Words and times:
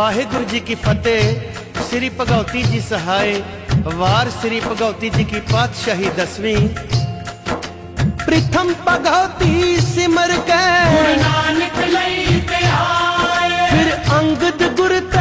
ਵਾਹਿਗੁਰੂ 0.00 0.44
ਜੀ 0.44 0.60
ਕੀ 0.60 0.74
ਫਤਿਹ 0.74 1.82
ਸ੍ਰੀ 1.88 2.08
ਭਗਉਤੀ 2.18 2.62
ਜੀ 2.62 2.80
ਸਹਾਇ 2.80 3.40
ਵਾਰ 3.96 4.30
ਸ੍ਰੀ 4.32 4.60
ਭਗਉਤੀ 4.60 5.10
ਜੀ 5.10 5.24
ਕੀ 5.24 5.40
ਪਾਤਸ਼ਾਹੀ 5.52 6.10
ਦਸਵੀਂ 6.16 6.56
ਪ੍ਰਥਮ 8.26 8.72
ਭਗਉਤੀ 8.88 9.76
ਸਿਮਰ 9.84 10.32
ਕੇ 10.46 10.62
ਗੁਰੂ 10.90 11.14
ਨਾਨਕ 11.22 11.78
ਲਈ 11.88 12.40
ਤੇ 12.48 12.64
ਆਏ 12.78 13.66
ਫਿਰ 13.70 13.94
ਅੰਗਦ 14.18 14.62
ਗੁਰ 14.76 14.98
ਤੈ 15.12 15.19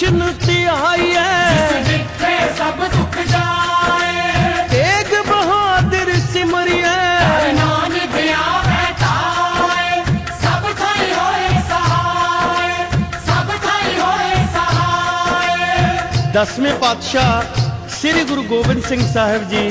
ਕ੍ਰਿਸ਼ਨ 0.00 0.32
ਧਿਆਈਐ 0.46 1.82
ਜਿੱਥੇ 1.82 2.36
ਸਭ 2.58 2.78
ਦੁੱਖ 2.88 3.16
ਜਾਏ। 3.28 4.68
ਤੇਗ 4.68 5.10
ਬਹਾਦਰ 5.28 6.12
ਸਿਮਰਿਐ। 6.32 7.52
ਨਾਨਕ 7.52 8.14
ਆਵੇ 8.36 8.86
ਤਾਏ। 9.00 10.02
ਸਭ 10.42 10.62
ਥਾਈ 10.78 11.10
ਹੋਏ 11.12 11.60
ਸਹਾਏ। 11.68 12.86
ਸਭ 13.26 13.52
ਥਾਈ 13.66 13.98
ਹੋਏ 14.00 14.46
ਸਹਾਏ। 14.54 16.32
ਦਸਵੇਂ 16.32 16.74
ਪਾਤਸ਼ਾਹ 16.74 17.60
ਸ੍ਰੀ 17.88 18.24
ਗੁਰੂ 18.24 18.42
ਗੋਬਿੰਦ 18.42 18.82
ਸਿੰਘ 18.84 19.12
ਸਾਹਿਬ 19.12 19.48
ਜੀ 19.48 19.70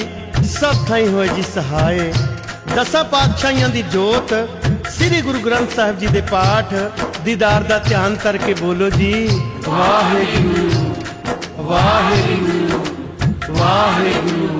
ਸਭ 0.59 0.85
ਥਾਈ 0.87 1.07
ਹੋਏ 1.07 1.27
ਜੀ 1.27 1.43
ਸਹਾਏ। 1.55 2.13
ਦਸਾਂ 2.75 3.03
ਪਾਤਸ਼ਾਹੀਆਂ 3.03 3.69
ਦੀ 3.69 3.81
ਜੋਤ 3.81 4.33
ਸ੍ਰੀ 4.89 5.21
ਗੁਰੂ 5.21 5.39
ਗ੍ਰੰਥ 5.39 5.75
ਸਾਹਿਬ 5.75 5.99
ਜੀ 5.99 6.07
ਦੇ 6.07 6.21
ਪਾਠ 6.21 6.73
ਦੀਦਾਰ 7.25 7.63
ਦਾ 7.63 7.77
ਧਿਆਨ 7.79 8.15
ਕਰਕੇ 8.15 8.53
ਬੋਲੋ 8.53 8.89
ਜੀ। 8.89 9.29
ਵਾਹਿਗੁਰੂ 9.67 10.93
ਵਾਹਿਗੁਰੂ 11.57 12.79
ਵਾਹਿਗੁਰੂ। 13.49 14.58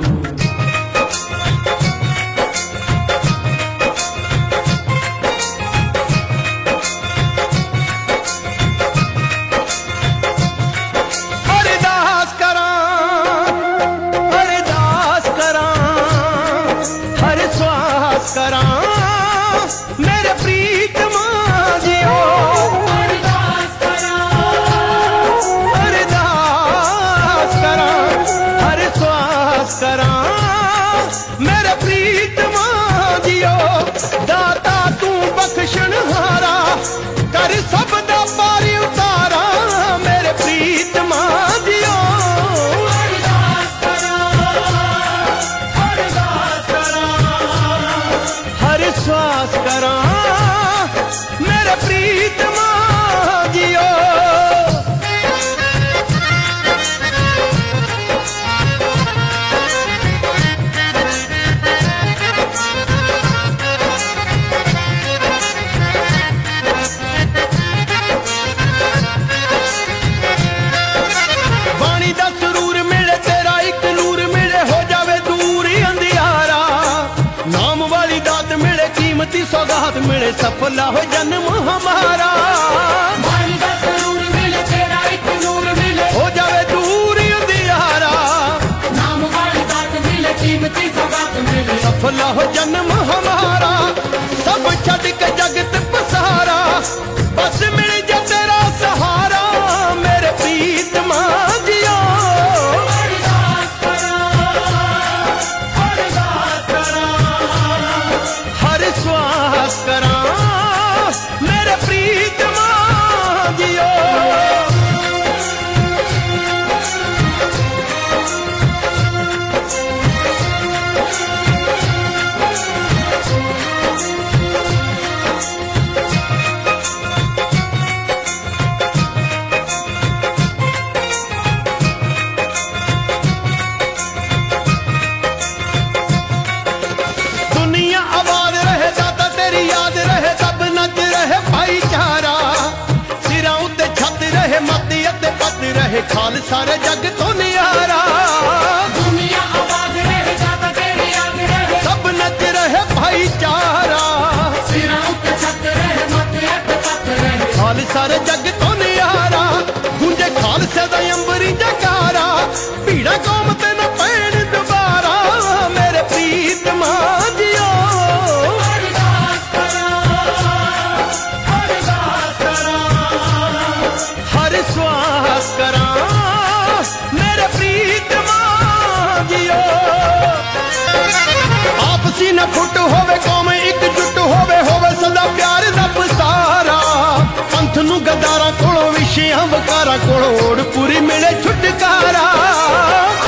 ਸਾਨੂੰ 188.00 188.18
ਗਦਾਰਾਂ 188.18 188.52
ਕੋਲੋਂ 188.52 188.92
ਵਿਸ਼ਿਆਂ 188.92 189.48
ਵਕਾਰਾਂ 189.48 189.98
ਕੋਲੋਂ 189.98 190.50
ਓੜ 190.50 190.62
ਪੂਰੀ 190.62 191.00
ਮਿਲੇ 191.00 191.32
ਛੁਟਕਾਰਾ। 191.44 192.22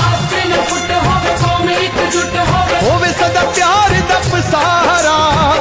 ਆਪੇ 0.03 0.43
ਨਾ 0.49 0.61
ਫੁੱਟ 0.69 0.91
ਹੋਵੇ 0.91 1.33
ਕੌਮੇ 1.41 1.73
ਇਕਜੁੱਟ 1.73 2.35
ਹੋਵੇ। 2.49 2.77
ਹੋਵੇ 2.83 3.09
ਸਦਾ 3.09 3.43
ਪਿਆਰ 3.55 3.89
ਦਾ 4.09 4.19
ਪਸਾਰਾ। 4.31 5.17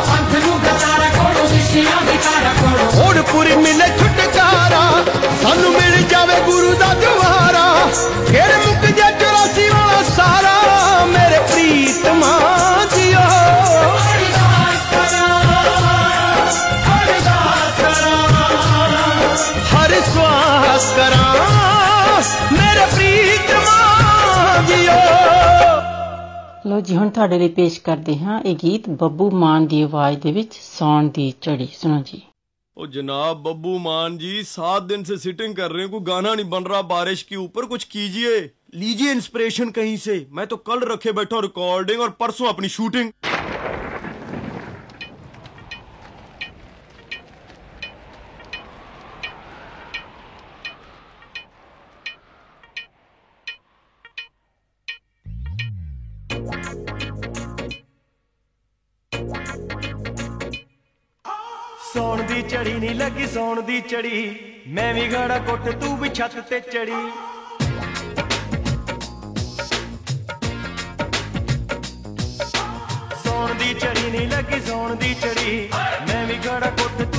ਸੰਤ 0.07 0.45
ਨੂੰ 0.45 0.59
ਗਦਾਰਾਂ 0.59 1.11
ਕੋਲੋਂ 1.11 1.49
ਵਿਸ਼ਿਆਂ 1.49 2.01
ਵਕਾਰਾਂ 2.07 2.55
ਕੋਲੋਂ। 2.55 3.09
ਓੜ 3.09 3.17
ਪੂਰੀ 3.33 3.57
ਮਿਲੇ 3.57 3.89
ਛੁਟਕਾਰਾ। 3.99 4.83
ਸਾਨੂੰ 5.43 5.73
ਮਿਲ 5.73 6.03
ਜਾਵੇ 6.03 6.41
ਗੁਰੂ 6.41 6.75
ਦਾ 6.75 6.95
ਦੁਆਰਾ। 6.95 7.67
ਫੇਰ 8.29 8.57
ਮੁੱਕ 8.67 8.87
ਜਾ 8.87 9.11
84 9.11 9.69
ਵਾਲਾ 9.69 10.03
ਸਾਰਾ। 10.17 11.05
ਮੇਰੇ 11.07 11.41
ਪ੍ਰੀਤਮਾ 11.53 12.39
ਅਰਦਾਸ 20.81 20.95
ਕਰਾਂ 20.97 22.53
ਮੇਰੇ 22.53 22.85
ਪ੍ਰੀਤਮਾ 22.95 24.63
ਜੀਓ 24.69 24.93
ਲੋ 26.67 26.81
ਜੀ 26.81 26.97
ਹੁਣ 26.97 27.09
ਤੁਹਾਡੇ 27.11 27.39
ਲਈ 27.39 27.49
ਪੇਸ਼ 27.51 27.81
ਕਰਦੇ 27.81 28.17
ਹਾਂ 28.19 28.41
ਇਹ 28.43 28.57
ਗੀਤ 28.63 28.89
ਬੱਬੂ 29.01 29.31
ਮਾਨ 29.33 29.67
ਦੀ 29.67 29.83
ਆਵਾਜ਼ 29.83 30.19
ਦੇ 30.19 30.33
ਵਿੱਚ 30.33 30.59
ਸੌਣ 30.63 31.09
ਦੀ 31.15 31.33
ਚੜੀ 31.43 31.69
ਸੁਣੋ 31.75 32.03
ਜੀ 32.07 32.23
ओ 32.77 32.87
जनाब 32.87 33.41
बब्बू 33.41 33.73
मान 33.81 34.15
जी 34.19 34.29
सात 34.45 34.85
दिन 34.85 35.03
से 35.07 35.17
सिटिंग 35.19 35.55
कर 35.57 35.73
रहे 35.73 35.83
हैं 35.83 35.89
कोई 35.91 36.05
गाना 36.05 36.31
नहीं 36.33 36.47
बन 36.51 36.67
रहा 36.67 36.79
बारिश 36.87 37.23
के 37.25 37.37
ऊपर 37.39 37.67
कुछ 37.67 37.83
कीजिए 37.89 38.31
लीजिए 38.77 39.11
इंस्पिरेशन 39.15 39.73
कहीं 39.73 39.97
से 40.01 40.15
मैं 40.33 40.47
तो 40.47 40.59
कल 40.69 40.87
रखे 40.89 41.13
बैठा 41.15 41.41
रिकॉर्डिंग 41.43 42.01
और 42.03 42.15
परसों 42.19 42.49
अपनी 42.51 42.71
शूटिंग 42.71 43.11
ਲੱਗੀ 63.01 63.27
ਸੌਣ 63.27 63.61
ਦੀ 63.63 63.81
ਚੜੀ 63.81 64.19
ਮੈਂ 64.69 64.93
ਵੀ 64.95 65.07
ਘੜਾ 65.09 65.39
ਕੁੱਟ 65.39 65.69
ਤੂੰ 65.81 65.97
ਵੀ 65.99 66.09
ਛੱਤ 66.09 66.35
ਤੇ 66.49 66.59
ਚੜੀ 66.63 66.93
ਸੌਣ 73.25 73.55
ਦੀ 73.55 73.75
ਚੜੀ 73.75 74.11
ਨਹੀਂ 74.11 74.27
ਲੱਗੀ 74.29 74.61
ਸੌਣ 74.61 74.95
ਦੀ 74.97 75.15
ਚੜੀ 75.15 75.69
ਮੈਂ 76.09 76.25
ਵੀ 76.27 76.39
ਘੜਾ 76.47 76.71
ਕੁੱਟ 76.79 77.10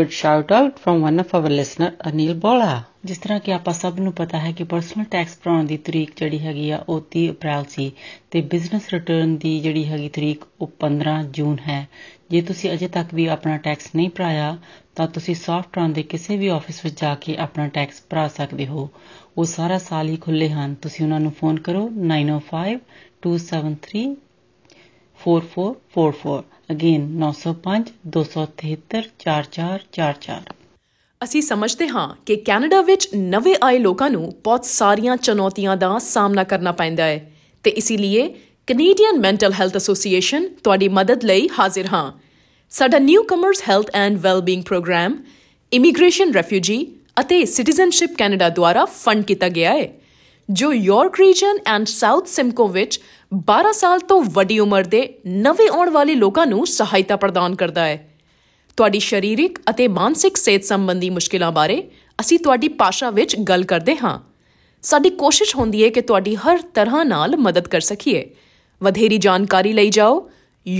That 0.00 0.08
was 0.08 0.14
good 0.14 0.42
shout 0.42 0.58
out 0.58 0.72
from 0.74 1.06
one 1.10 1.24
of 1.24 1.40
our 1.40 1.60
listener, 1.60 1.90
Anil 2.10 2.34
Bola. 2.34 2.80
ਜਿਸ 3.04 3.18
ਤਰ੍ਹਾਂ 3.18 3.40
ਕਿ 3.40 3.52
ਆਪਾਂ 3.52 3.74
ਸਭ 3.74 4.00
ਨੂੰ 4.00 4.12
ਪਤਾ 4.12 4.38
ਹੈ 4.38 4.52
ਕਿ 4.52 4.64
ਪਰਸਨਲ 4.64 5.04
ਟੈਕਸ 5.04 5.38
ਭਰਾਉਣ 5.44 5.64
ਦੀ 5.64 5.76
ਤਰੀਕ 5.76 6.10
ਜਿਹੜੀ 6.16 6.38
ਹੈਗੀ 6.38 6.70
ਆ, 6.70 6.84
ਉਹ 6.88 7.00
30 7.00 7.30
ਅਪ੍ਰੈਲ 7.30 7.64
ਸੀ 7.64 7.92
ਤੇ 8.30 8.40
ਬਿਜ਼ਨਸ 8.40 8.88
ਰਿਟਰਨ 8.92 9.36
ਦੀ 9.36 9.60
ਜਿਹੜੀ 9.60 9.84
ਹੈਗੀ 9.84 10.08
ਤਰੀਕ, 10.08 10.44
ਉਹ 10.60 10.72
15 10.80 11.22
ਜੂਨ 11.22 11.56
ਹੈ। 11.68 11.88
ਜੇ 12.30 12.42
ਤੁਸੀਂ 12.42 12.72
ਅਜੇ 12.72 12.88
ਤੱਕ 12.88 13.14
ਵੀ 13.14 13.26
ਆਪਣਾ 13.26 13.56
ਟੈਕਸ 13.56 13.90
ਨਹੀਂ 13.96 14.10
ਭਰਾਇਆ, 14.10 14.58
ਤਾਂ 14.96 15.08
ਤੁਸੀਂ 15.08 15.34
ਸੌਫਟਰਨ 15.34 15.92
ਦੇ 15.92 16.02
ਕਿਸੇ 16.02 16.36
ਵੀ 16.36 16.48
ਆਫਿਸ 16.48 16.84
ਵਿੱਚ 16.84 17.00
ਜਾ 17.00 17.14
ਕੇ 17.14 17.36
ਆਪਣਾ 17.36 17.68
ਟੈਕਸ 17.68 18.02
ਭਰਾ 18.10 18.28
ਸਕਦੇ 18.28 18.66
ਹੋ। 18.66 18.90
ਉਹ 19.38 19.44
ਸਾਰਾ 19.44 19.78
ਸਾਲ 19.78 20.08
ਹੀ 20.08 20.16
ਖੁੱਲੇ 20.16 20.50
ਹਨ। 20.50 20.74
ਤੁਸੀਂ 20.74 21.04
ਉਹਨਾਂ 21.04 21.20
ਨੂੰ 21.20 21.32
ਫੋਨ 21.32 21.60
ਕਰੋ 21.60 21.90
905 21.90 22.78
273 23.22 24.16
4444 25.24 26.44
ਅਗੇਨ 26.70 27.22
905 27.22 27.90
273 28.16 29.02
4444 29.24 30.40
ਅਸੀਂ 31.24 31.42
ਸਮਝਦੇ 31.42 31.88
ਹਾਂ 31.88 32.16
ਕਿ 32.26 32.36
ਕੈਨੇਡਾ 32.36 32.80
ਵਿੱਚ 32.80 33.08
ਨਵੇਂ 33.16 33.56
ਆਏ 33.64 33.78
ਲੋਕਾਂ 33.78 34.10
ਨੂੰ 34.10 34.34
ਬਹੁਤ 34.44 34.64
ਸਾਰੀਆਂ 34.64 35.16
ਚੁਣੌਤੀਆਂ 35.16 35.76
ਦਾ 35.76 35.98
ਸਾਹਮਣਾ 35.98 36.44
ਕਰਨਾ 36.44 36.72
ਪੈਂਦਾ 36.72 37.04
ਹੈ 37.04 37.32
ਤੇ 37.62 37.70
ਇਸੇ 37.70 37.96
ਲਈ 37.96 38.28
ਕੈਨੇਡੀਅਨ 38.66 39.18
ਮੈਂਟਲ 39.18 39.52
ਹੈਲਥ 39.52 39.76
ਐਸੋਸੀਏਸ਼ਨ 39.76 40.48
ਤੁਹਾਡੀ 40.64 40.88
ਮਦਦ 40.88 41.24
ਲਈ 41.24 41.48
ਹਾਜ਼ਰ 41.58 41.86
ਹਾਂ। 41.86 42.12
ਸਾਡਾ 42.70 42.98
newcomers 42.98 43.62
health 43.68 43.90
and 43.94 44.18
wellbeing 44.18 44.62
program 44.62 45.16
immigration 45.72 46.32
refugee 46.32 46.92
ਅਤੇ 47.20 47.44
ਸਿਟੀਜ਼ਨਸ਼ਿਪ 47.44 48.10
ਕੈਨੇਡਾ 48.18 48.48
ਦੁਆਰਾ 48.48 48.84
ਫੰਡ 48.84 49.24
ਕੀਤਾ 49.24 49.48
ਗਿਆ 49.48 49.72
ਹੈ। 49.72 49.99
ਜੋ 50.50 50.72
York 50.72 51.20
region 51.20 51.58
and 51.66 51.86
South 51.86 52.26
Simcoe 52.26 52.68
ਵਿੱਚ 52.68 53.00
12 53.36 53.72
ਸਾਲ 53.72 53.98
ਤੋਂ 53.98 54.22
ਵੱਡੀ 54.22 54.58
ਉਮਰ 54.58 54.84
ਦੇ 54.84 55.14
ਨਵੇਂ 55.26 55.68
ਆਉਣ 55.68 55.90
ਵਾਲੇ 55.90 56.14
ਲੋਕਾਂ 56.14 56.46
ਨੂੰ 56.46 56.66
ਸਹਾਇਤਾ 56.66 57.16
ਪ੍ਰਦਾਨ 57.16 57.54
ਕਰਦਾ 57.54 57.84
ਹੈ। 57.84 58.14
ਤੁਹਾਡੀ 58.76 59.00
ਸਰੀਰਕ 59.00 59.58
ਅਤੇ 59.70 59.88
ਮਾਨਸਿਕ 59.88 60.36
ਸਿਹਤ 60.36 60.64
ਸੰਬੰਧੀ 60.64 61.10
ਮੁਸ਼ਕਲਾਂ 61.10 61.52
ਬਾਰੇ 61.52 61.88
ਅਸੀਂ 62.20 62.38
ਤੁਹਾਡੀ 62.38 62.68
ਭਾਸ਼ਾ 62.68 63.10
ਵਿੱਚ 63.10 63.36
ਗੱਲ 63.36 63.64
ਕਰਦੇ 63.64 63.96
ਹਾਂ। 63.96 64.18
ਸਾਡੀ 64.82 65.10
ਕੋਸ਼ਿਸ਼ 65.10 65.56
ਹੁੰਦੀ 65.56 65.84
ਹੈ 65.84 65.88
ਕਿ 65.88 66.00
ਤੁਹਾਡੀ 66.00 66.36
ਹਰ 66.36 66.58
ਤਰ੍ਹਾਂ 66.74 67.04
ਨਾਲ 67.04 67.36
ਮਦਦ 67.36 67.68
ਕਰ 67.68 67.80
ਸਕੀਏ। 67.80 68.30
ਵਧੇਰੀ 68.82 69.18
ਜਾਣਕਾਰੀ 69.18 69.72
ਲਈ 69.72 69.90
ਜਾਓ। 69.90 70.30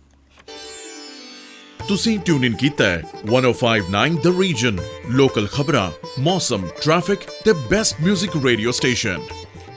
ਤੁਸੀਂ 1.88 2.18
ਟਿਊਨ 2.18 2.44
ਇਨ 2.44 2.54
ਕੀਤਾ 2.54 2.84
ਹੈ। 2.84 3.02
1059 3.26 4.16
ਦ 4.16 4.40
ਰੀਜਨ 4.40 4.78
ਲੋਕਲ 5.10 5.46
ਖਬਰਾਂ 5.46 5.90
ਮੌਸਮ 6.20 6.66
ਟ੍ਰੈਫਿਕ 6.82 7.18
ਤੇ 7.44 7.52
ਬੈਸਟ 7.70 7.96
뮤직 8.08 8.44
ਰੇਡੀਓ 8.44 8.70
ਸਟੇਸ਼ਨ 8.70 9.18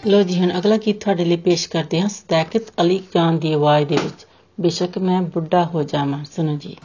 ਲੋ 0.07 0.23
ਜੀ, 0.23 0.39
ਹੁਣ 0.39 0.57
ਅਗਲਾ 0.57 0.77
ਗੀਤ 0.77 1.01
ਤੁਹਾਡੇ 1.01 1.25
ਲਈ 1.25 1.37
ਪੇਸ਼ 1.37 1.69
ਕਰਦੇ 1.69 2.01
ਹਾਂ, 2.01 2.09
ਸਦਾਕਤ 2.09 2.61
ਅਲੀ 2.81 2.97
ਖਾਨ 3.13 3.39
ਦੀ 3.39 3.53
ਆਵਾਜ਼ 3.53 3.87
ਦੇ 3.87 3.95
ਵਿੱਚ। 3.95 4.25
ਬੇਸ਼ੱਕ 4.59 4.97
ਮੈਂ 4.97 5.21
ਬੁੱਢਾ 5.21 5.63
ਹੋ 5.65 5.83
ਜਾਵਾਂ, 5.83 6.23
ਸੁਣੋ 6.35 6.57
ਜੀ। 6.57 6.75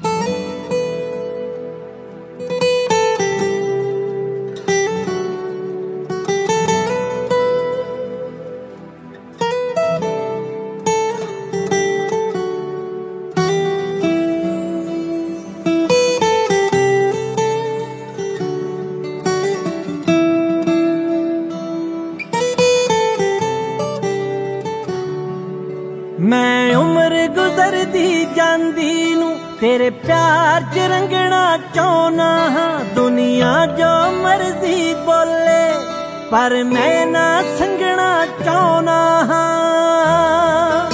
ਪਰ 36.31 36.53
ਮੈਂ 36.65 37.07
ਨਾ 37.07 37.43
ਸੰਗਣਾ 37.59 38.27
ਚਾਹਨਾ 38.45 38.99
ਹਾਂ। 39.25 40.91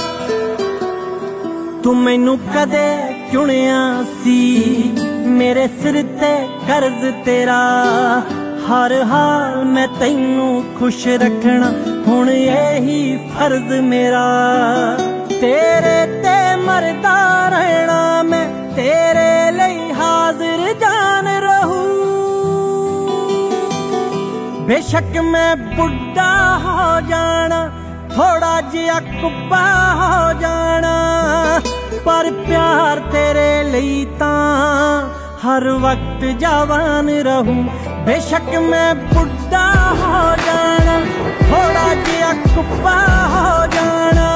ਤੂੰ 1.83 1.95
ਮੈਨੂੰ 1.97 2.37
ਕਦੇ 2.55 2.89
ਚੁਣਿਆ 3.31 3.79
ਸੀ, 4.23 4.37
ਮੇਰੇ 5.27 5.67
ਸਿਰ 5.81 5.95
ਤੇ 6.21 6.31
ਕਰਜ਼ 6.67 7.05
ਤੇਰਾ। 7.25 7.61
ਹਰ 8.67 8.93
ਹਾਲ 9.01 9.63
ਮੈਂ 9.65 9.87
ਤੈਨੂੰ 9.99 10.63
ਖੁਸ਼ 10.79 11.07
ਰੱਖਣਾ, 11.07 11.71
ਹੁਣ 12.07 12.29
ਇਹੀ 12.29 13.17
ਫਰਜ਼ 13.31 13.73
ਮੇਰਾ। 13.81 14.27
ਤੇਰੇ 15.29 15.99
ਤੇ 16.21 16.37
ਮਰਦਾ 16.55 17.17
ਰਹਿਣਾ 17.49 18.23
ਮੈਂ, 18.23 18.47
ਤੇਰੇ 18.75 19.22
ਬੇਸ਼ੱਕ 24.73 25.17
ਮੈਂ 25.23 25.55
ਬੁੱਢਾ 25.55 26.27
ਹੋ 26.57 26.99
ਜਾਣਾ 27.07 27.57
ਥੋੜਾ 28.15 28.61
ਜਿਹਾ 28.61 28.99
ਕੁੱਬਾ 28.99 29.65
ਹੋ 29.95 30.39
ਜਾਣਾ। 30.39 30.93
ਪਰ 32.05 32.31
ਪਿਆਰ 32.47 32.99
ਤੇਰੇ 33.11 33.63
ਲਈ 33.63 34.05
ਤਾਂ 34.19 35.09
ਹਰ 35.43 35.67
ਵਕਤ 35.83 36.25
ਜਵਾਨ 36.39 37.09
ਰਹੂ। 37.27 37.55
ਬੇਸ਼ੱਕ 38.05 38.49
ਮੈਂ 38.61 38.93
ਬੁੱਢਾ 38.95 39.67
ਹੋ 40.01 40.23
ਜਾਣਾ 40.47 40.99
ਥੋੜਾ 41.41 41.93
ਜਿਹਾ 42.07 42.33
ਕੁੱਬਾ 42.33 42.97
ਹੋ 43.35 43.65
ਜਾਣਾ। 43.75 44.27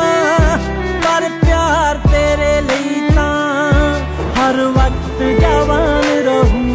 ਪਰ 1.06 1.30
ਪਿਆਰ 1.42 2.00
ਤੇਰੇ 2.08 2.62
ਲਈ 2.62 3.10
ਤਾਂ 3.16 3.34
ਹਰ 4.40 4.64
ਵਕਤ 4.78 5.24
ਜਵਾਨ 5.42 6.06
ਰਹੂ। 6.26 6.67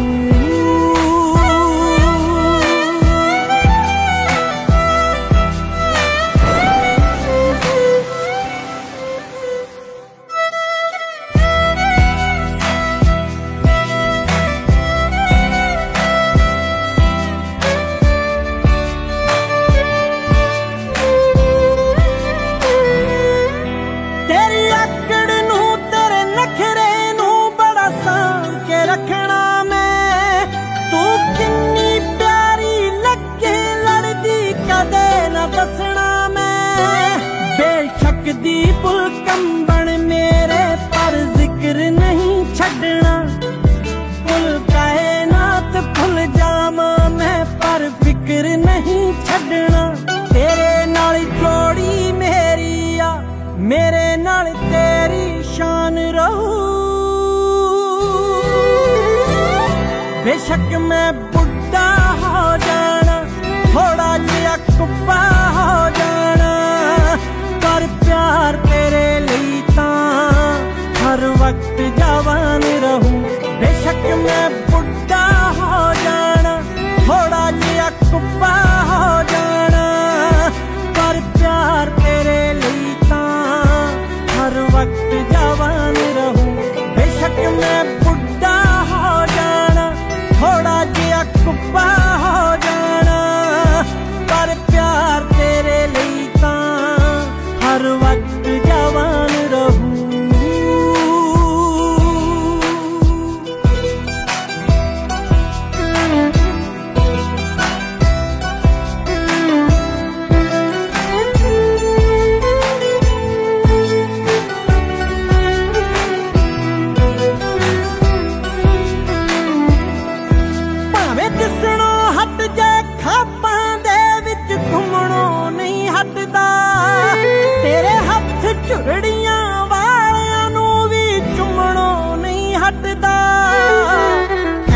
ਝੁਰੜੀਆਂ 128.67 129.65
ਵਾਲਿਆਂ 129.65 130.49
ਨੂੰ 130.49 130.89
ਵੀ 130.89 131.19
ਚੁੰਮਣੋਂ 131.37 132.17
ਨਹੀਂ 132.17 132.55
ਹਟਦਾ। 132.55 133.15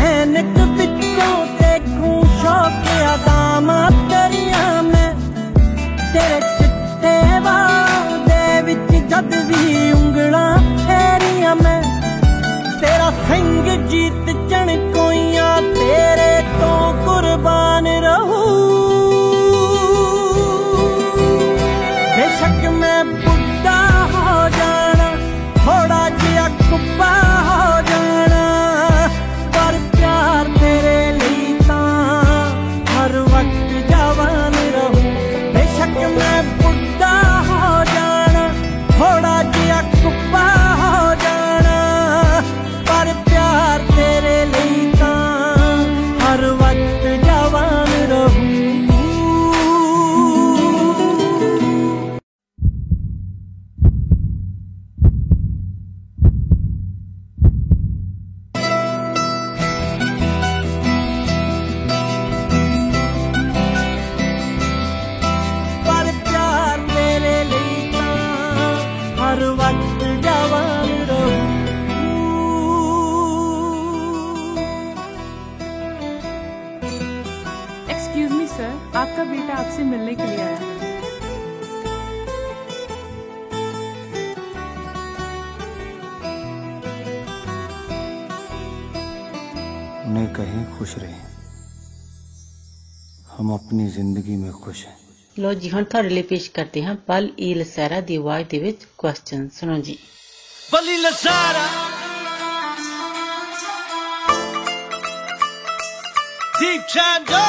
ਐਨਕ 0.04 0.58
ਵਿੱਚੋਂ 0.78 1.46
ਦੇਖੂ, 1.60 2.22
ਸ਼ੌਕਿਆ 2.40 3.16
ਦਾ 3.16 3.60
ਮਾਤਰੀਆਂ 3.60 4.82
ਮੈਂ 4.82 5.14
ਤੇਰੇ 6.12 6.47
ਜੀ 95.54 95.70
ਹੁਣ 95.70 95.84
ਤੁਹਾਡੇ 95.84 96.08
ਲਈ 96.08 96.22
ਪੇਸ਼ 96.22 96.50
ਕਰਦੇ 96.50 96.84
ਹਾਂ 96.84 96.94
ਪਲ 97.06 97.28
ਈ 97.40 97.52
ਲਸੈਰਾ 97.54 98.00
ਦੀ 98.00 98.16
ਆਵਾਜ਼ 98.16 98.46
ਦੇ 98.48 98.58
ਵਿੱਚ 98.58 98.84
ਕੁਐਸਚਨ 98.98 99.48
ਸੁਣੋ 99.54 99.78
ਜੀ 99.80 99.96
ਬਲੀ 100.72 100.96
ਲਸੈਰਾ 100.96 101.66
ਦੀਪ 106.60 106.86
ਚੰਦੋ 106.88 107.42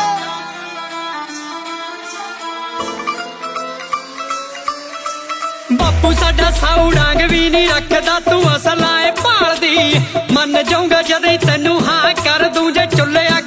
ਬਾਪੂ 5.71 6.11
ਸਾਡਾ 6.19 6.49
ਸੌੜਾਂਗ 6.51 7.21
ਵੀ 7.31 7.49
ਨਹੀਂ 7.49 7.67
ਰੱਖਦਾ 7.69 8.19
ਤੂੰ 8.19 8.41
ਅਸਲਾਏ 8.55 9.11
ਭਾਲਦੀ 9.21 9.99
ਮੰਨ 10.33 10.63
ਜਾਊਗਾ 10.69 11.01
ਜਦ 11.01 11.25
ਤੈਨੂੰ 11.45 11.79
ਹਾਂ 11.87 12.13
ਕਰ 12.23 12.47
ਦੂੰ 12.53 12.71
ਜੇ 12.73 12.85
ਚੁੱਲਿਆ 12.97 13.38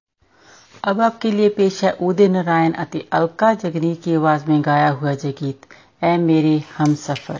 अब 0.83 1.01
आपके 1.01 1.31
लिए 1.31 1.49
पेश 1.49 1.83
है 1.83 1.91
उदय 2.01 2.27
नारायण 2.27 2.71
अति 2.83 2.99
अलका 3.13 3.53
जगनी 3.63 3.93
की 3.95 4.13
आवाज़ 4.15 4.45
में 4.47 4.61
गाया 4.65 4.89
हुआ 4.89 5.13
जय 5.13 5.31
गीत 5.31 5.65
ऐ 6.03 6.17
मेरे 6.17 6.57
हम 6.77 6.93
सफ़र। 6.95 7.39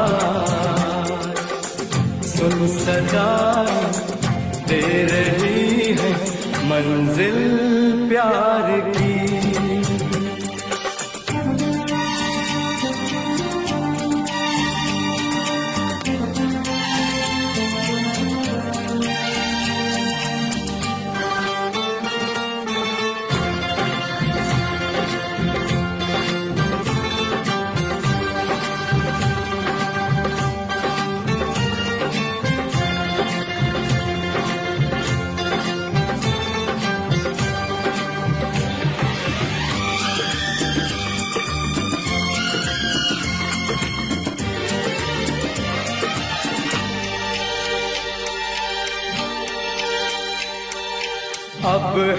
सुन 2.41 2.67
सदा 2.67 3.25
दे 4.67 4.81
रही 5.11 5.93
है 5.99 6.11
मंजिल 6.69 7.37
प्यार 8.09 8.69
की। 8.89 9.20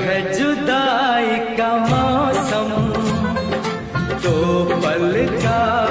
है 0.04 0.16
जुदाई 0.32 1.38
का 1.58 1.70
मौसम 1.90 2.70
दो 4.24 4.36
पल 4.84 5.14
का 5.44 5.81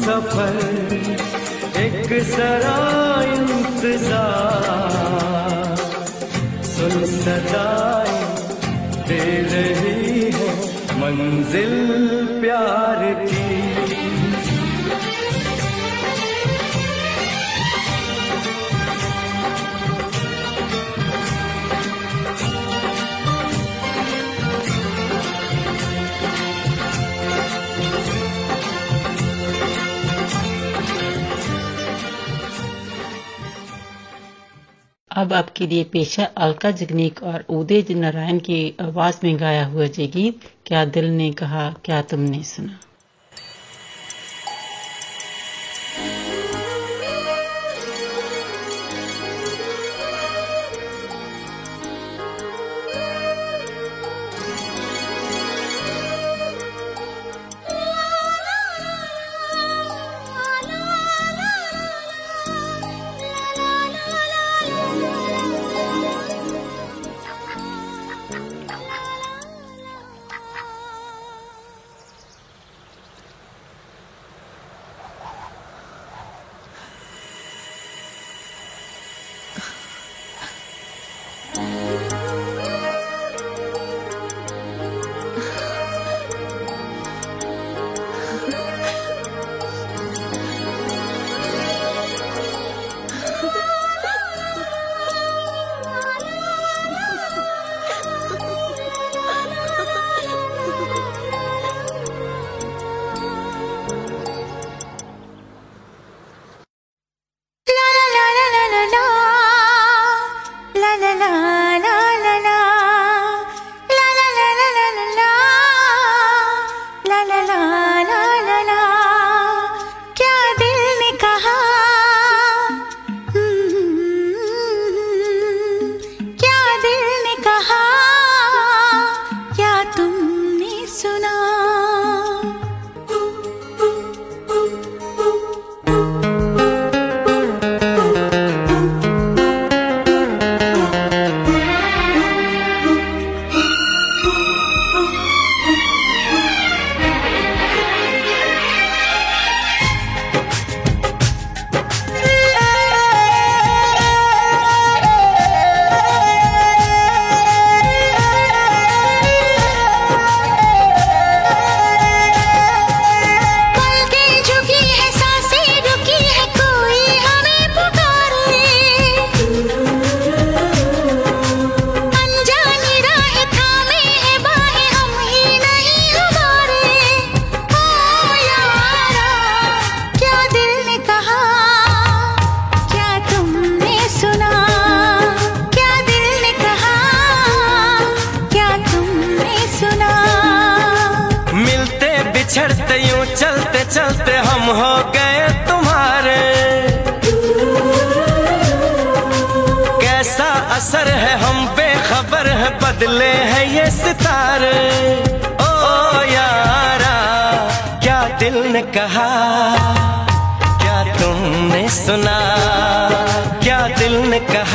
सफ़र 0.00 0.56
एक 1.80 2.10
सरा 2.26 2.78
इंतज़ार। 3.32 4.16
सुन 6.66 6.94
सदाई 7.12 8.16
दे 9.08 9.24
रही 9.52 10.30
है 10.36 10.50
मंजिल 11.00 11.74
प्यार 12.40 13.00
की। 13.24 13.39
अब 35.20 35.32
आपके 35.32 35.66
लिए 35.66 35.84
पेशा 35.84 36.24
अलका 36.24 36.70
जगनीक 36.70 37.22
और 37.22 37.44
उदय 37.50 37.94
नारायण 37.94 38.38
की 38.38 38.76
आवाज़ 38.80 39.20
में 39.24 39.40
गाया 39.40 39.66
हुआ 39.66 39.86
जय 39.86 40.06
गीत, 40.06 40.40
क्या 40.66 40.84
दिल 40.84 41.04
ने 41.04 41.30
कहा, 41.32 41.70
क्या 41.84 42.02
तुमने 42.02 42.42
सुना? 42.44 42.79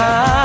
llegar. 0.05 0.44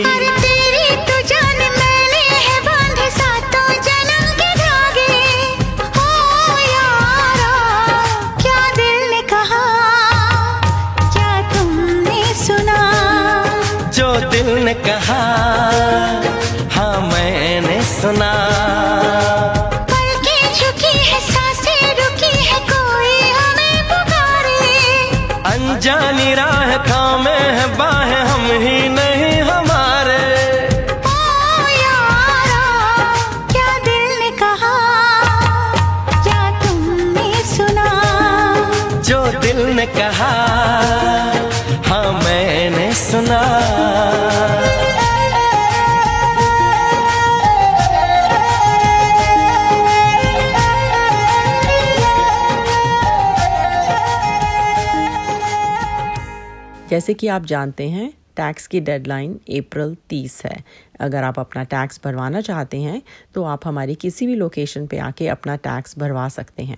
जैसे 57.01 57.13
कि 57.13 57.27
आप 57.27 57.45
जानते 57.45 57.89
हैं 57.89 58.13
टैक्स 58.35 58.67
की 58.67 58.79
डेडलाइन 58.79 59.33
अप्रैल 59.33 59.95
30 60.09 60.45
है। 60.45 60.63
अगर 60.99 61.23
आप 61.23 61.39
अपना 61.39 61.63
टैक्स 61.63 61.99
भरवाना 62.03 62.41
चाहते 62.41 62.77
हैं 62.77 63.01
तो 63.33 63.43
आप 63.43 63.67
हमारी 63.67 63.95
किसी 63.95 64.27
भी 64.27 64.35
लोकेशन 64.35 64.87
पे 64.87 64.97
आके 64.97 65.27
अपना 65.27 65.55
टैक्स 65.57 65.97
भरवा 65.99 66.27
सकते 66.29 66.63
हैं। 66.63 66.77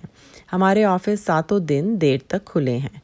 हमारे 0.50 0.84
ऑफ़िस 0.84 1.26
सातों 1.26 1.64
दिन 1.66 1.96
देर 1.98 2.20
तक 2.30 2.44
खुले 2.44 2.76
हैं। 2.76 3.02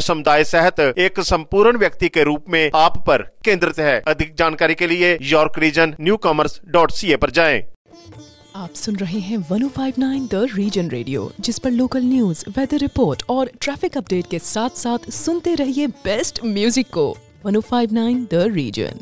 समुदाय 0.00 0.44
सहित 0.44 0.80
एक 0.98 1.20
संपूर्ण 1.20 1.78
व्यक्ति 1.78 2.08
के 2.08 2.22
रूप 2.22 2.44
में 2.48 2.70
आप 2.74 2.98
पर 3.06 3.22
केंद्रित 3.44 3.78
है। 3.78 4.00
अधिक 4.08 4.34
जानकारी 4.36 4.74
के 4.74 4.86
लिए 4.86 5.16
York 5.22 5.58
region 5.58 5.94
newcomers 6.16 6.60
dot 6.68 6.92
C 6.92 7.12
A 7.12 7.16
पर 7.16 7.30
जाएँ। 7.30 7.62
आप 8.56 8.74
सुन 8.74 8.96
रहे 8.96 9.18
हैं 9.20 9.38
1059 9.40 10.28
द 10.30 10.46
रीजन 10.54 10.88
रेडियो 10.88 11.30
जिस 11.40 11.58
पर 11.58 11.70
लोकल 11.70 12.02
न्यूज़ 12.02 12.44
वेदर 12.58 12.78
रिपोर्ट 12.78 13.22
और 13.28 13.50
ट्रैफ़िक 13.60 13.96
अपडेट 13.96 14.26
के 14.30 14.38
साथ 14.38 14.76
साथ 14.76 15.10
सुनते 15.10 15.54
रहिए 15.54 15.86
बेस्ट 16.04 16.40
म्यूज़िक 16.44 16.90
को। 16.92 17.06
1059 17.46 18.26
द 18.30 18.44
रीजन 18.54 19.00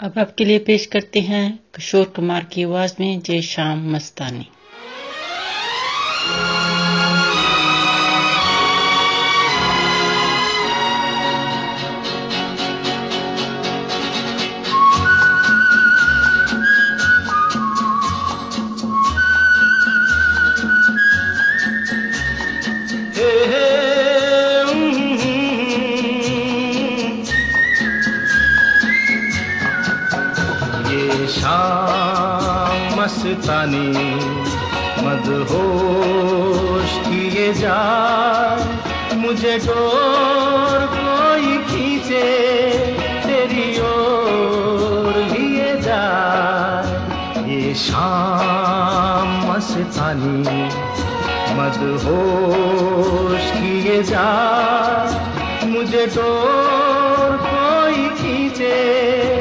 अब 0.00 0.18
आपके 0.18 0.44
लिए 0.44 0.58
पेश 0.58 0.86
करते 0.86 1.20
हैं 1.20 1.58
किशोर 1.74 2.04
कुमार 2.16 2.44
की 2.44 2.62
आवाज़ 2.62 2.94
में 3.00 3.20
जय 3.20 3.40
शाम 3.42 3.90
मस्तानी। 3.92 4.46
शाम 31.52 33.00
मस्तानी, 33.00 33.88
मदहोश 35.04 36.90
किए 37.06 37.52
जा। 37.52 37.78
मुझे 39.14 39.58
डोर 39.58 40.78
कोई 40.92 41.58
खींचे, 41.58 42.24
तेरी 43.26 43.80
ओर 43.80 45.12
लिए 45.32 45.80
जा। 45.80 46.02
ये 47.46 47.74
शाम 47.74 49.52
मस्तानी, 49.52 50.64
मदहोश 51.58 53.44
किए 53.52 54.02
जा। 54.02 54.28
मुझे 55.64 56.06
डोर 56.06 57.30
कोई 57.42 58.08
खींचे 58.08 59.31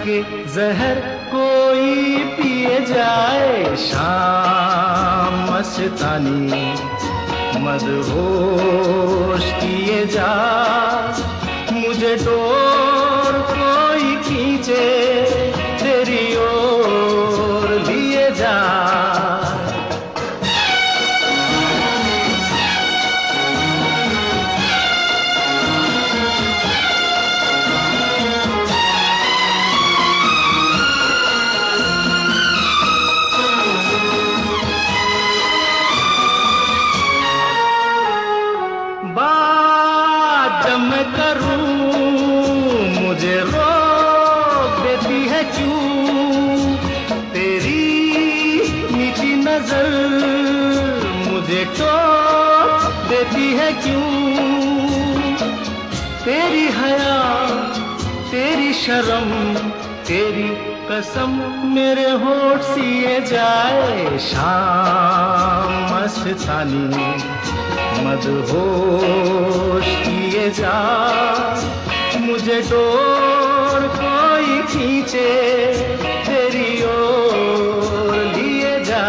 हंस 0.00 0.06
के 0.06 0.44
जहर 0.54 1.00
कोई 1.28 2.16
पिए 2.36 2.78
जाए, 2.86 3.76
शाम 3.76 5.34
मस्तानी 5.50 6.68
मदहोश 7.60 9.44
किए 9.60 10.04
जा। 10.06 10.32
मुझे 11.72 12.14
डोर 12.16 13.38
कोई 13.50 14.16
खींचे, 14.24 14.86
तेरी 15.82 16.24
ओर 16.36 16.59
कसम 61.00 61.30
मेरे 61.74 62.10
होठ 62.10 62.60
सिए 62.60 63.20
जाए, 63.20 64.18
शाम 64.18 65.72
मस्तानी 65.92 67.06
मदहोश 68.04 69.84
किए 69.84 70.50
जा। 70.50 70.76
मुझे 72.20 72.60
डोर 72.60 73.88
कोई 73.96 74.62
खींचे, 74.62 75.28
तेरी 76.26 76.82
ओर 76.84 78.14
लिए 78.36 78.84
जा। 78.84 79.06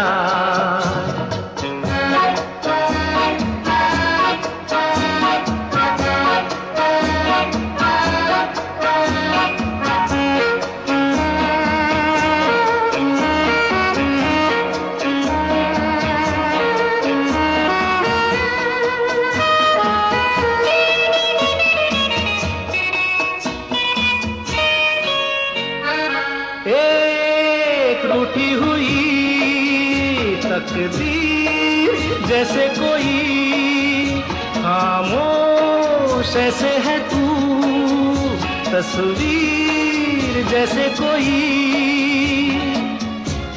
तस्वीर 38.82 40.46
जैसे 40.46 40.84
कोई। 40.90 41.34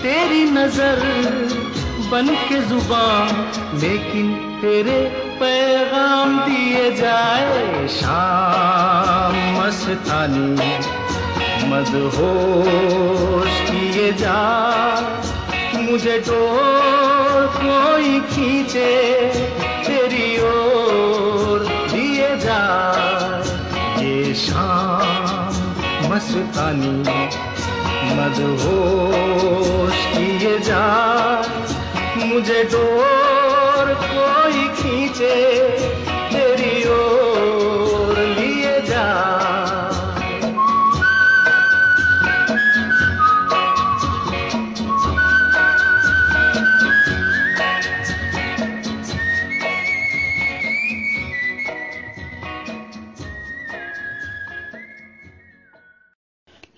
तेरी 0.01 0.43
नज़र 0.51 0.99
बन 2.11 2.27
के 2.49 2.59
ज़ुबान, 2.61 3.31
लेकिन 3.81 4.29
तेरे 4.61 4.99
पैगाम 5.39 6.37
दिए 6.39 6.91
जाए 6.95 7.87
शाम 7.87 9.39
मस्तानी। 9.57 10.69
मदहोश 11.71 13.59
किए 13.71 14.11
जा, 14.13 14.39
मुझे 15.81 16.19
डोर 16.29 17.47
कोई 17.57 18.19
खींचे, 18.29 18.93
तेरी 19.87 20.29
ओर 20.45 21.67
दिए 21.91 22.35
जा। 22.37 22.63
शाम 24.23 25.53
मस्तानी 26.11 26.95
मदहोश 28.15 30.05
किए 30.05 30.59
जा। 30.59 30.83
मुझे 32.17 32.63
डोर 32.63 33.93
कोई 33.93 34.67
खींचे। 34.67 36.14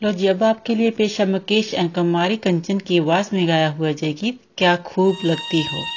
लो 0.08 0.14
जी 0.14 0.28
अब 0.28 0.43
आपके 0.43 0.76
लिए 0.76 0.91
पेशा 0.91 1.26
मुकेश 1.26 1.74
कमारी 1.95 2.38
कंचन 2.38 2.80
की 2.80 2.99
आवाज़ 2.99 3.36
में 3.36 3.47
गाया 3.47 3.70
हुआ 3.70 3.91
जय 3.91 4.14
गीत, 4.14 4.39
क्या 4.58 4.76
खूब 4.76 5.26
लगती 5.26 5.64
हाँ। 5.64 5.96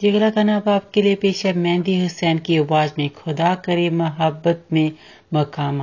जी 0.00 0.08
अगला 0.08 0.28
गाना 0.30 0.56
अब 0.56 0.68
आपके 0.68 1.02
लिए 1.02 1.14
पेश 1.14 1.44
है, 1.46 1.52
मेहंदी 1.52 1.98
हुसैन 2.00 2.38
की 2.38 2.56
आवाज़ 2.58 2.92
में, 2.98 3.08
खुदा 3.14 3.54
करे 3.64 3.88
मोहब्बत 3.90 4.64
में 4.72 4.92
मकाम 5.34 5.82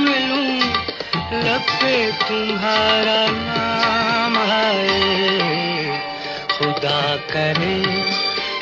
पे 1.69 1.95
तुम्हारा 2.27 3.19
नाम 3.37 4.37
आए 4.37 4.99
खुदा 6.51 7.01
करे 7.33 7.75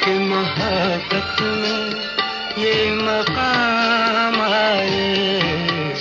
कि 0.04 0.18
मोहब्बत 0.30 1.42
में 1.62 2.64
ये 2.64 2.76
मकाम 3.02 4.42
आए 4.42 5.94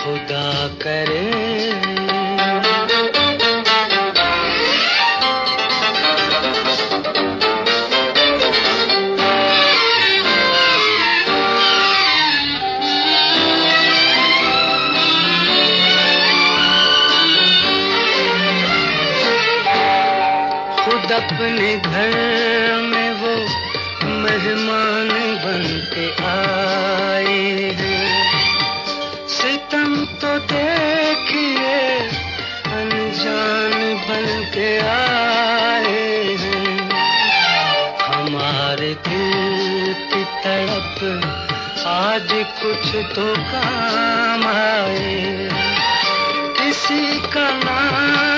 खुदा 0.00 0.46
करे 0.84 1.47
अपने 21.28 21.72
घर 21.76 22.12
में 22.82 23.10
वो 23.20 23.32
मेहमान 24.20 25.08
बन 25.42 25.64
के 25.92 26.06
आए 26.26 27.74
सितम 29.34 29.94
तो 30.22 30.30
देखिए, 30.52 31.74
अनजान 32.78 33.76
बन 34.08 34.26
के 34.54 34.70
आए 34.94 36.06
हमारे 38.06 38.92
दिल 39.08 39.92
की 40.12 40.24
आज 41.88 42.32
कुछ 42.62 42.94
तो 43.14 43.28
काम 43.52 44.46
आए 44.46 45.48
किसी 46.58 47.20
का 47.30 47.48
नाम 47.64 48.37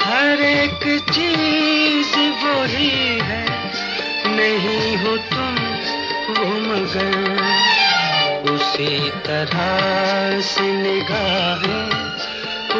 हर 0.00 0.40
एक 0.40 1.02
चीज़ 1.10 2.16
वही 2.16 3.18
है। 3.22 3.46
नहीं 4.26 4.96
हो 4.96 5.16
तुम 5.16 5.54
वो 6.34 6.54
मगर। 6.54 7.34
उसी 8.50 9.10
तरह 9.10 10.40
से 10.40 10.62
निगाहें 10.62 11.90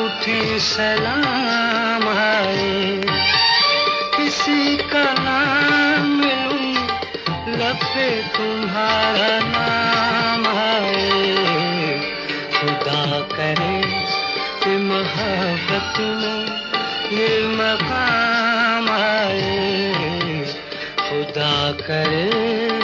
उठी 0.05 0.59
सलाम 0.61 2.09
आए। 2.09 3.01
किसी 4.17 4.77
का 4.77 5.15
नाम 5.19 6.21
लूँ 6.21 6.75
लब 7.55 7.79
तुम्हारा 8.37 9.41
नाम 9.43 10.47
आए। 10.47 11.94
खुदा 12.65 13.21
करे 13.21 13.83
कि 14.65 14.77
मोहब्बत 14.77 15.99
में 16.01 16.47
ये 17.19 17.49
मकाम 17.49 18.89
आए। 18.89 19.93
खुदा 20.99 21.73
करे। 21.73 22.84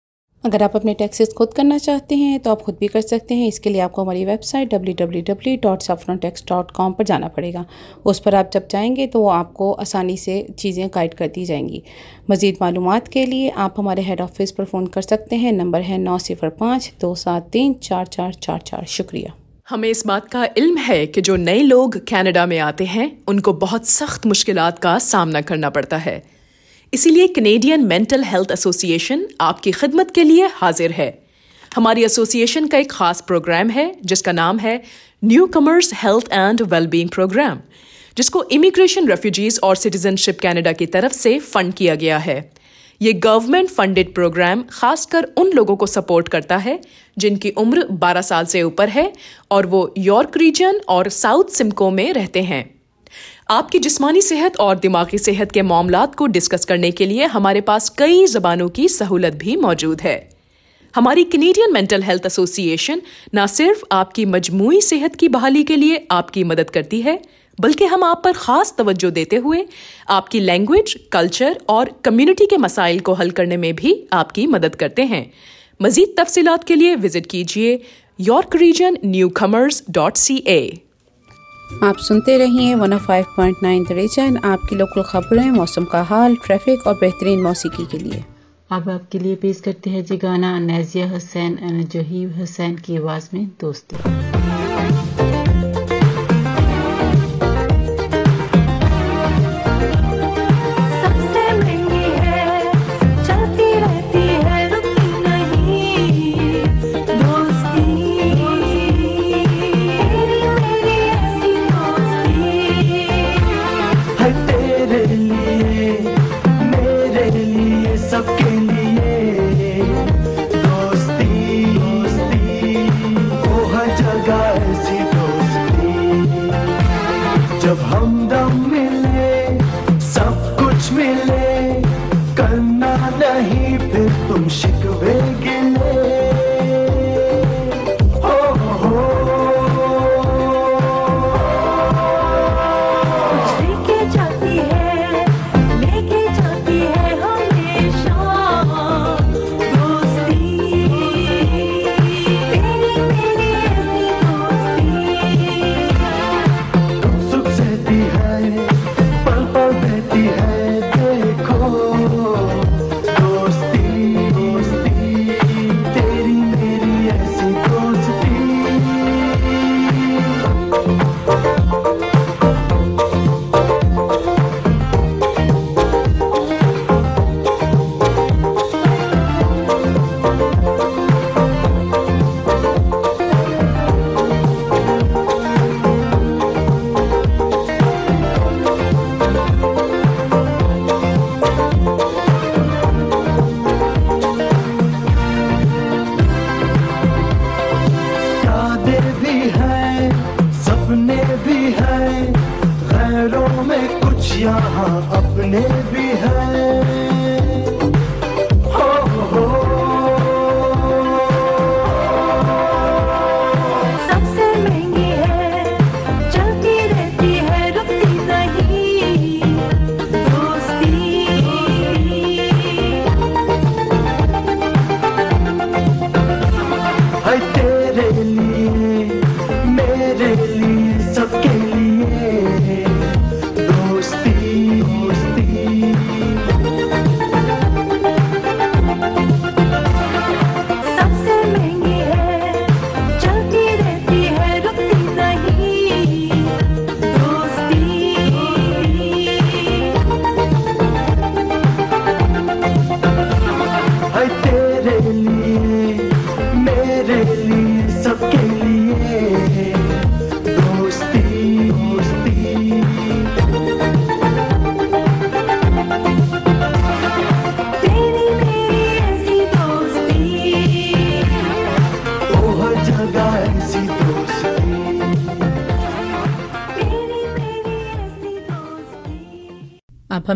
अगर 0.43 0.63
आप 0.63 0.75
अपने 0.75 0.93
टैक्सेस 0.93 1.33
खुद 1.33 1.53
करना 1.53 1.77
चाहते 1.77 2.15
हैं 2.15 2.39
तो 2.39 2.51
आप 2.51 2.61
खुद 2.61 2.77
भी 2.79 2.87
कर 2.87 3.01
सकते 3.01 3.35
हैं। 3.35 3.47
इसके 3.47 3.69
लिए 3.69 3.81
आपको 3.81 4.01
हमारी 4.01 4.25
वेबसाइट 4.25 4.73
www.saffrontax.com 4.73 6.93
पर 6.93 7.03
जाना 7.03 7.27
पड़ेगा। 7.27 7.65
उस 8.05 8.19
पर 8.19 8.35
आप 8.35 8.49
जब 8.53 8.67
जाएँगे 8.67 9.07
तो 9.07 9.19
वो 9.19 9.29
आपको 9.29 9.73
आसानी 9.73 10.17
से 10.17 10.47
चीज़ें 10.59 10.87
गाइड 10.87 11.13
कर 11.13 11.27
दी 11.27 11.45
जाएँगी। 11.45 11.83
मज़ीद 12.31 12.57
मालूम 12.61 12.99
के 13.13 13.25
लिए 13.25 13.49
आप 13.49 13.75
हमारे 13.77 14.01
हेड 14.01 14.21
ऑफ़िस 14.21 14.51
पर 14.51 14.65
फ़ोन 14.65 14.87
कर 14.87 15.01
सकते 15.01 15.35
हैं। 15.35 15.51
नंबर 15.51 15.81
है 15.81 15.97
नौ 15.97 16.17
सिफर 16.17 16.49
पाँच 16.49 16.93
दो 17.01 17.15
सात 17.15 17.49
तीन 17.49 17.75
चार 17.83 18.07
चार 18.07 18.33
चार 18.33 18.59
चार। 18.59 18.85
शुक्रिया। 18.87 19.33
हमें 19.67 19.89
इस 19.89 20.07
बात 20.07 20.29
का 20.29 20.47
इल्म 20.57 20.77
है 20.77 21.07
कि 21.07 21.21
जो 21.21 21.35
नए 21.35 21.61
लोग 21.61 22.09
कनाडा 22.09 22.45
में 22.45 22.59
आते 22.59 22.85
हैं, 22.85 23.23
उनको 23.27 23.53
बहुत 23.53 23.85
सख्त 23.85 24.25
मुश्किलात 24.25 24.79
का 24.79 24.99
सामना 24.99 25.41
करना 25.41 25.69
पड़ता 25.69 25.97
है। 25.97 26.40
इसीलिए 26.93 27.27
कनेडियन 27.27 27.83
मेंटल 27.85 28.23
हेल्थ 28.23 28.51
एसोसिएशन 28.51 29.25
आपकी 29.41 29.71
खिदमत 29.71 30.09
के 30.11 30.23
लिए 30.23 30.47
हाजिर 30.53 30.91
है। 30.91 31.07
हमारी 31.75 32.03
एसोसिएशन 32.03 32.67
का 32.67 32.77
एक 32.77 32.91
खास 32.91 33.21
प्रोग्राम 33.21 33.69
है, 33.69 33.95
जिसका 34.05 34.31
नाम 34.31 34.59
है 34.59 34.81
newcomers 35.47 35.93
health 35.93 36.31
and 36.33 36.61
wellbeing 36.61 37.09
program 37.09 37.59
जिसको 38.17 38.43
इमिग्रेशन 38.51 39.07
रेफ्यूजीज 39.07 39.59
और 39.63 39.75
सिटीजनशिप 39.75 40.39
कनाडा 40.39 40.71
की 40.71 40.85
तरफ़ 40.85 41.13
से 41.13 41.37
फंड 41.39 41.73
किया 41.73 41.95
गया 41.95 42.17
है। 42.17 42.35
ये 43.01 43.13
गवर्नमेंट 43.13 43.69
फंडेड 43.69 44.13
प्रोग्राम 44.13 44.63
खासकर 44.71 45.27
उन 45.37 45.51
लोगों 45.51 45.75
को 45.75 45.87
सपोर्ट 45.87 46.27
करता 46.27 46.57
है, 46.57 46.79
जिनकी 47.17 47.49
उम्र 47.57 47.85
12 48.01 48.21
साल 48.21 48.45
से 48.45 48.63
ऊपर 48.63 48.89
है 48.89 49.11
और 49.51 49.65
वो 49.65 49.93
यॉर्क 49.97 50.37
रीजन 50.37 50.81
और 50.89 51.09
साउथ 51.09 51.53
सिमको 51.53 51.89
में 51.91 52.11
रहते 52.13 52.41
हैं। 52.41 52.63
आपकी 53.51 53.79
जिस्मानी 53.79 54.21
सेहत 54.21 54.57
और 54.59 54.77
दिमागी 54.79 55.17
सेहत 55.17 55.51
के 55.51 55.61
मामला 55.61 56.05
को 56.17 56.25
डिस्कस 56.25 56.65
करने 56.65 56.89
के 56.91 57.05
लिए 57.05 57.25
हमारे 57.27 57.61
पास 57.61 57.89
कई 57.97 58.25
जबानों 58.25 58.67
की 58.69 58.87
सहूलत 58.89 59.33
भी 59.37 59.55
मौजूद 59.57 60.01
है। 60.01 60.13
हमारी 60.93 61.23
कनेडियन 61.25 61.73
मेंटल 61.73 62.03
हेल्थ 62.03 62.25
एसोसिएशन 62.25 63.01
न 63.35 63.45
सिर्फ़ 63.47 63.81
आपकी 63.91 64.25
मजमू 64.27 64.79
सेहत 64.81 65.15
की 65.15 65.27
बहाली 65.27 65.63
के 65.63 65.75
लिए 65.75 66.05
आपकी 66.11 66.43
मदद 66.43 66.69
करती 66.69 66.99
है, 67.01 67.19
बल्कि 67.57 67.85
हम 67.85 68.03
आप 68.03 68.21
पर 68.23 68.33
खास 68.35 68.73
तवज्जो 68.77 69.09
देते 69.11 69.35
हुए 69.37 69.65
आपकी 70.09 70.39
लैंग्वेज 70.41 70.95
कल्चर 71.11 71.59
और 71.69 71.91
कम्युनिटी 72.05 72.45
के 72.45 72.57
मसाइल 72.57 72.99
को 72.99 73.13
हल 73.13 73.31
करने 73.31 73.57
में 73.57 73.73
भी 73.75 73.93
आपकी 74.13 74.45
मदद 74.49 74.75
करते 74.75 75.05
हैं। 75.05 75.25
मजीद 75.79 76.15
तफसीलात 76.17 76.63
के 76.63 76.75
लिए 76.75 76.95
विज़िट 76.97 77.25
कीजिए 77.25 77.79
York 78.19 78.55
region 78.55 78.97
newcomers 79.41 79.83
dot 79.89 80.17
C 80.17 80.37
A 80.47 80.61
आप 81.83 81.97
सुनते 81.97 82.37
रहिए 82.37 82.73
one 82.75 82.97
five 82.97 83.25
point 83.35 83.57
nine 83.63 83.85
region 83.91 84.37
आपकी 84.37 84.75
लोकल 84.75 85.01
खबरें, 85.01 85.49
मौसम 85.51 85.85
का 85.85 86.01
हाल 86.03 86.35
ट्रैफ़िक 86.35 86.87
और 86.87 86.93
बेहतरीन 86.93 87.41
मौसीकी 87.41 87.85
के 87.85 87.97
लिए। 87.97 88.23
अब 88.71 88.89
आपके 88.89 89.19
लिए 89.19 89.35
पेश 89.35 89.59
करते 89.59 89.89
हैं 89.89 90.03
जी 90.05 90.17
गाना 90.17 90.57
नाजिया 90.59 91.09
हुसैन 91.09 91.57
एंड 91.61 91.87
जहीब 91.89 92.37
हुसैन 92.37 92.75
की 92.77 92.97
आवाज़ 92.97 93.29
में 93.33 93.47
दोस्ती। 93.61 93.95